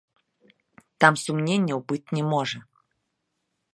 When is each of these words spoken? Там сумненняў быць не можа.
Там 1.03 1.13
сумненняў 1.23 1.79
быць 1.93 2.03
не 2.19 2.23
можа. 2.33 2.59